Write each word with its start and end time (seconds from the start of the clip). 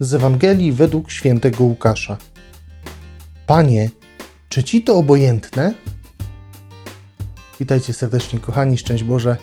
z 0.00 0.14
Ewangelii 0.14 0.72
według 0.72 1.10
świętego 1.10 1.64
Łukasza. 1.64 2.16
Panie, 3.46 3.90
czy 4.48 4.64
ci 4.64 4.82
to 4.82 4.96
obojętne? 4.96 5.74
Witajcie 7.60 7.92
serdecznie, 7.92 8.38
kochani, 8.38 8.78
szczęść 8.78 9.04
Boże. 9.04 9.36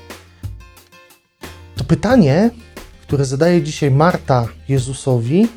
To 1.75 1.83
pytanie, 1.83 2.49
które 3.01 3.25
zadaje 3.25 3.63
dzisiaj 3.63 3.91
Marta 3.91 4.47
Jezusowi, 4.69 5.47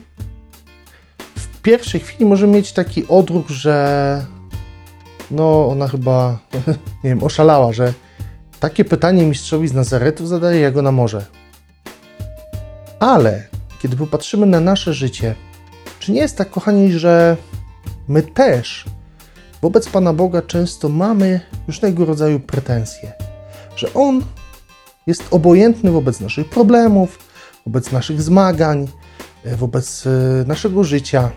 w 1.36 1.62
pierwszej 1.62 2.00
chwili 2.00 2.26
może 2.26 2.46
mieć 2.46 2.72
taki 2.72 3.08
odruch, 3.08 3.48
że 3.48 4.26
no 5.30 5.68
ona 5.68 5.88
chyba, 5.88 6.38
nie 7.04 7.10
wiem, 7.10 7.22
oszalała, 7.22 7.72
że 7.72 7.94
takie 8.60 8.84
pytanie 8.84 9.22
mistrzowi 9.22 9.68
z 9.68 9.72
Nazaretu 9.72 10.26
zadaje, 10.26 10.60
jak 10.60 10.76
ona 10.76 10.92
może. 10.92 11.26
Ale 12.98 13.49
kiedy 13.82 13.96
popatrzymy 13.96 14.46
na 14.46 14.60
nasze 14.60 14.94
życie, 14.94 15.34
czy 15.98 16.12
nie 16.12 16.20
jest 16.20 16.36
tak, 16.36 16.50
kochani, 16.50 16.92
że 16.92 17.36
my 18.08 18.22
też 18.22 18.84
wobec 19.62 19.88
Pana 19.88 20.12
Boga 20.12 20.42
często 20.42 20.88
mamy 20.88 21.40
różnego 21.66 22.04
rodzaju 22.04 22.40
pretensje, 22.40 23.12
że 23.76 23.94
On 23.94 24.24
jest 25.06 25.24
obojętny 25.30 25.90
wobec 25.90 26.20
naszych 26.20 26.48
problemów, 26.48 27.18
wobec 27.66 27.92
naszych 27.92 28.22
zmagań, 28.22 28.88
e, 29.44 29.56
wobec 29.56 30.06
e, 30.06 30.10
naszego 30.46 30.84
życia. 30.84 31.30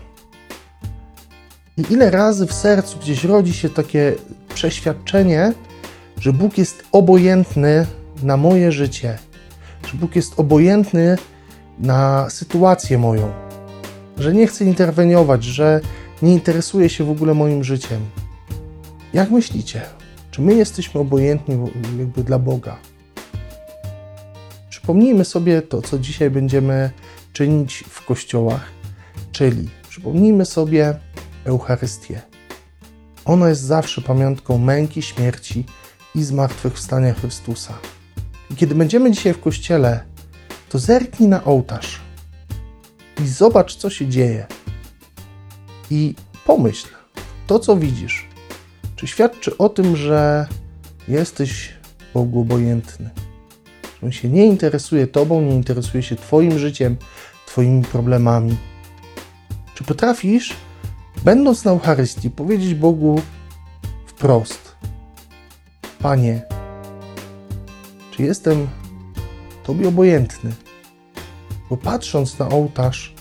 I 1.76 1.84
ile 1.90 2.10
razy 2.10 2.46
w 2.46 2.52
sercu 2.52 2.98
gdzieś 2.98 3.24
rodzi 3.24 3.54
się 3.54 3.70
takie 3.70 4.14
przeświadczenie, 4.54 5.52
że 6.20 6.32
Bóg 6.32 6.58
jest 6.58 6.84
obojętny 6.92 7.86
na 8.22 8.36
moje 8.36 8.72
życie, 8.72 9.18
że 9.86 9.98
Bóg 9.98 10.16
jest 10.16 10.40
obojętny 10.40 11.18
na 11.78 12.30
sytuację 12.30 12.98
moją, 12.98 13.32
że 14.18 14.34
nie 14.34 14.46
chce 14.46 14.64
interweniować, 14.64 15.44
że 15.44 15.80
nie 16.22 16.32
interesuje 16.32 16.88
się 16.88 17.04
w 17.04 17.10
ogóle 17.10 17.34
moim 17.34 17.64
życiem. 17.64 18.00
Jak 19.12 19.30
myślicie, 19.30 19.82
czy 20.30 20.42
my 20.42 20.54
jesteśmy 20.54 21.00
obojętni 21.00 21.58
jakby 21.98 22.24
dla 22.24 22.38
Boga? 22.38 22.76
Przypomnijmy 24.70 25.24
sobie 25.24 25.62
to, 25.62 25.82
co 25.82 25.98
dzisiaj 25.98 26.30
będziemy 26.30 26.90
czynić 27.32 27.84
w 27.88 28.04
kościołach, 28.04 28.70
czyli 29.32 29.68
przypomnijmy 29.88 30.44
sobie 30.44 30.94
Eucharystię. 31.44 32.20
Ona 33.24 33.48
jest 33.48 33.62
zawsze 33.62 34.02
pamiątką 34.02 34.58
męki, 34.58 35.02
śmierci 35.02 35.64
i 36.14 36.22
zmartwychwstania 36.22 37.14
Chrystusa. 37.14 37.74
I 38.50 38.54
kiedy 38.54 38.74
będziemy 38.74 39.10
dzisiaj 39.10 39.34
w 39.34 39.40
kościele, 39.40 40.04
to 40.74 40.78
zerknij 40.78 41.28
na 41.28 41.44
ołtarz 41.44 42.00
i 43.24 43.28
zobacz, 43.28 43.76
co 43.76 43.90
się 43.90 44.06
dzieje. 44.06 44.46
I 45.90 46.14
pomyśl, 46.46 46.88
to 47.46 47.58
co 47.58 47.76
widzisz, 47.76 48.28
czy 48.96 49.06
świadczy 49.06 49.58
o 49.58 49.68
tym, 49.68 49.96
że 49.96 50.46
jesteś 51.08 51.74
Bogu 52.14 52.40
obojętny, 52.40 53.10
że 53.84 54.06
On 54.06 54.12
się 54.12 54.28
nie 54.28 54.46
interesuje 54.46 55.06
Tobą, 55.06 55.42
nie 55.42 55.54
interesuje 55.54 56.02
się 56.02 56.16
Twoim 56.16 56.58
życiem, 56.58 56.96
Twoimi 57.46 57.82
problemami. 57.82 58.56
Czy 59.74 59.84
potrafisz, 59.84 60.54
będąc 61.24 61.64
na 61.64 61.70
Eucharystii, 61.70 62.30
powiedzieć 62.30 62.74
Bogu 62.74 63.22
wprost: 64.06 64.74
Panie, 65.98 66.42
czy 68.10 68.22
jestem 68.22 68.68
Tobie 69.64 69.88
obojętny? 69.88 70.63
Bo 71.70 71.76
patrząc 71.76 72.38
na 72.38 72.48
ołtarz, 72.48 73.14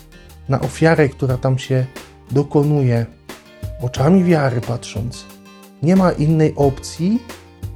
na 0.50 0.62
ofiarę, 0.62 1.10
która 1.10 1.38
tam 1.38 1.58
się 1.58 1.86
dokonuje, 2.32 3.06
oczami 3.82 4.24
wiary 4.24 4.62
patrząc, 4.62 5.26
nie 5.84 5.96
ma 5.96 6.12
innej 6.12 6.54
opcji, 6.56 7.20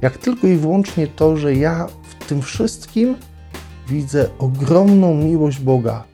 jak 0.02 0.18
tylko 0.18 0.46
i 0.46 0.56
wyłącznie 0.56 1.06
to, 1.06 1.36
że 1.36 1.54
ja 1.54 1.86
w 2.02 2.26
tym 2.26 2.42
wszystkim 2.42 3.16
widzę 3.88 4.28
ogromną 4.38 5.14
miłość 5.14 5.58
Boga. 5.60 6.04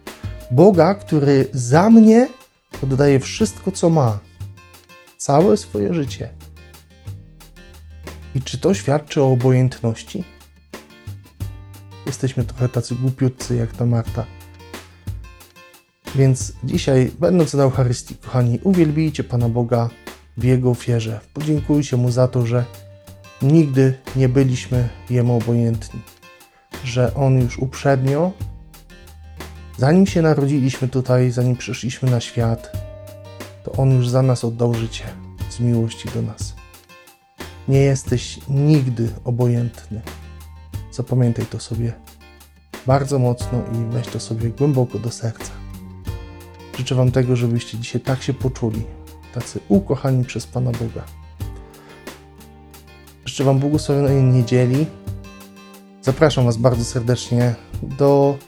Boga, 0.50 0.94
który 0.94 1.48
za 1.52 1.90
mnie 1.90 2.28
oddaje 2.82 3.20
wszystko, 3.20 3.72
co 3.72 3.90
ma, 3.90 4.18
całe 5.16 5.56
swoje 5.56 5.94
życie. 5.94 6.28
I 8.34 8.42
czy 8.42 8.58
to 8.58 8.74
świadczy 8.74 9.22
o 9.22 9.32
obojętności? 9.32 10.24
Jesteśmy 12.06 12.44
trochę 12.44 12.68
tacy 12.68 12.94
głupiutcy 12.94 13.56
jak 13.56 13.72
ta 13.72 13.86
Marta. 13.86 14.26
Więc 16.14 16.52
dzisiaj, 16.64 17.10
będąc 17.20 17.54
na 17.54 17.62
Eucharystii, 17.62 18.14
kochani, 18.14 18.60
uwielbijcie 18.62 19.24
Pana 19.24 19.48
Boga 19.48 19.90
w 20.36 20.44
Jego 20.44 20.70
ofierze. 20.70 21.20
Podziękujcie 21.34 21.96
Mu 21.96 22.10
za 22.10 22.28
to, 22.28 22.46
że 22.46 22.64
nigdy 23.42 23.98
nie 24.16 24.28
byliśmy 24.28 24.88
Jemu 25.10 25.36
obojętni. 25.36 26.00
Że 26.84 27.14
On 27.14 27.40
już 27.40 27.58
uprzednio, 27.58 28.32
zanim 29.78 30.06
się 30.06 30.22
narodziliśmy 30.22 30.88
tutaj, 30.88 31.30
zanim 31.30 31.56
przyszliśmy 31.56 32.10
na 32.10 32.20
świat, 32.20 32.72
to 33.64 33.72
On 33.72 33.90
już 33.90 34.08
za 34.08 34.22
nas 34.22 34.44
oddał 34.44 34.74
życie 34.74 35.04
z 35.50 35.60
miłości 35.60 36.08
do 36.14 36.22
nas. 36.22 36.54
Nie 37.68 37.80
jesteś 37.80 38.40
nigdy 38.48 39.08
obojętny. 39.24 40.00
Zapamiętaj 40.92 41.46
to 41.46 41.60
sobie 41.60 41.92
bardzo 42.86 43.18
mocno 43.18 43.62
i 43.72 43.92
weź 43.92 44.06
to 44.06 44.20
sobie 44.20 44.50
głęboko 44.50 44.98
do 44.98 45.10
serca. 45.10 45.63
Życzę 46.78 46.94
Wam 46.94 47.10
tego, 47.10 47.36
żebyście 47.36 47.78
dzisiaj 47.78 48.00
tak 48.00 48.22
się 48.22 48.34
poczuli, 48.34 48.82
tacy 49.34 49.60
ukochani 49.68 50.24
przez 50.24 50.46
Pana 50.46 50.70
Boga. 50.72 51.04
Życzę 53.24 53.44
Wam 53.44 53.58
błogosławionej 53.58 54.22
niedzieli. 54.22 54.86
Zapraszam 56.02 56.44
Was 56.44 56.56
bardzo 56.56 56.84
serdecznie 56.84 57.54
do 57.82 58.38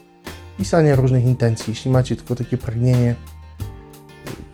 pisania 0.57 0.95
różnych 0.95 1.23
intencji. 1.23 1.65
Jeśli 1.71 1.91
macie 1.91 2.15
tylko 2.15 2.35
takie 2.35 2.57
pragnienie, 2.57 3.15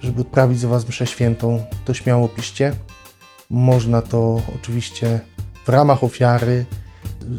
żeby 0.02 0.22
odprawić 0.22 0.60
za 0.60 0.68
Was 0.68 0.88
mszę 0.88 1.08
świętą, 1.08 1.66
to 1.86 1.94
śmiało 1.94 2.28
piszcie. 2.28 2.76
Można 3.50 4.02
to 4.02 4.42
oczywiście 4.56 5.20
w 5.66 5.70
ramach 5.70 6.04
ofiary 6.04 6.66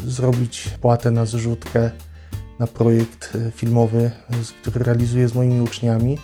zrobić 0.07 0.69
płatę 0.81 1.11
na 1.11 1.27
zrzutkę 1.27 1.91
na 2.59 2.67
projekt 2.67 3.37
filmowy, 3.57 4.11
który 4.67 4.85
realizuję 4.85 5.29
z 5.29 5.35
moimi 5.35 5.61
uczniami. 5.61 6.19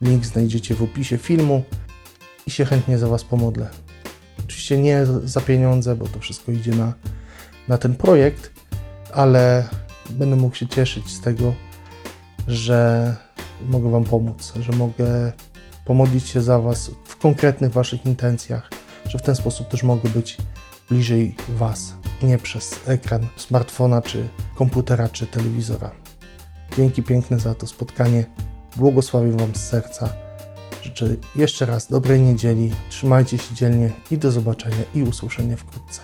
Link 0.00 0.24
znajdziecie 0.24 0.74
w 0.74 0.82
opisie 0.82 1.18
filmu 1.18 1.62
i 2.46 2.50
się 2.50 2.64
chętnie 2.64 2.98
za 2.98 3.08
Was 3.08 3.24
pomodlę. 3.24 3.70
Oczywiście 4.44 4.78
nie 4.78 5.06
za 5.24 5.40
pieniądze, 5.40 5.96
bo 5.96 6.08
to 6.08 6.18
wszystko 6.18 6.52
idzie 6.52 6.70
na, 6.70 6.94
na 7.68 7.78
ten 7.78 7.94
projekt, 7.94 8.50
ale 9.12 9.68
będę 10.10 10.36
mógł 10.36 10.56
się 10.56 10.66
cieszyć 10.66 11.10
z 11.10 11.20
tego, 11.20 11.54
że 12.48 13.16
mogę 13.68 13.90
Wam 13.90 14.04
pomóc, 14.04 14.52
że 14.60 14.72
mogę 14.72 15.32
pomodlić 15.84 16.28
się 16.28 16.42
za 16.42 16.58
Was 16.58 16.90
w 17.04 17.16
konkretnych 17.16 17.72
Waszych 17.72 18.06
intencjach, 18.06 18.70
że 19.06 19.18
w 19.18 19.22
ten 19.22 19.36
sposób 19.36 19.68
też 19.68 19.82
mogę 19.82 20.08
być 20.08 20.36
bliżej 20.90 21.34
Was, 21.48 21.94
nie 22.22 22.38
przez 22.38 22.80
ekran 22.86 23.26
smartfona, 23.36 24.02
czy 24.02 24.28
komputera, 24.54 25.08
czy 25.08 25.26
telewizora. 25.26 25.90
Dzięki 26.76 27.02
piękne 27.02 27.38
za 27.38 27.54
to 27.54 27.66
spotkanie. 27.66 28.24
Błogosławię 28.76 29.32
Wam 29.32 29.54
z 29.54 29.68
serca. 29.68 30.12
Życzę 30.82 31.06
jeszcze 31.36 31.66
raz 31.66 31.88
dobrej 31.88 32.20
niedzieli. 32.20 32.70
Trzymajcie 32.90 33.38
się 33.38 33.54
dzielnie 33.54 33.90
i 34.10 34.18
do 34.18 34.30
zobaczenia 34.30 34.84
i 34.94 35.02
usłyszenia 35.02 35.56
wkrótce. 35.56 36.00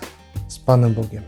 Z 0.47 0.59
Panem 0.59 0.93
Bogiem. 0.93 1.23